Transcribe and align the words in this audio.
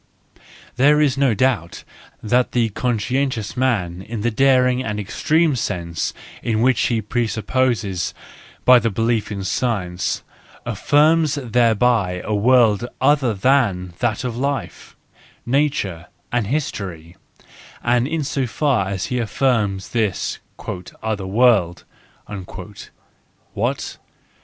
There 0.77 0.99
is 0.99 1.15
no 1.15 1.35
doubt 1.35 1.83
that 2.23 2.53
the 2.53 2.69
conscientious 2.69 3.55
man 3.55 4.01
in 4.01 4.21
the 4.21 4.31
daring 4.31 4.83
and 4.83 4.99
extreme 4.99 5.55
sense 5.55 6.11
in 6.41 6.61
which 6.63 6.81
he 6.87 6.97
is 6.97 7.03
presupposed 7.07 8.15
by 8.65 8.79
the 8.79 8.89
belief 8.89 9.31
in 9.31 9.43
science, 9.43 10.23
affirms 10.65 11.35
thereby 11.35 12.23
a 12.25 12.33
world 12.33 12.87
other 12.99 13.35
than 13.35 13.93
that 13.99 14.23
of 14.23 14.35
life, 14.35 14.95
nature, 15.45 16.07
and 16.31 16.47
history; 16.47 17.15
and 17.83 18.07
in 18.07 18.23
so 18.23 18.47
far 18.47 18.87
as 18.87 19.05
he 19.05 19.19
affirms 19.19 19.89
this" 19.89 20.39
other 21.03 21.27
world" 21.27 21.83
what? 23.53 23.99